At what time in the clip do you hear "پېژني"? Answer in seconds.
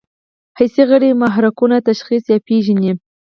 2.47-2.91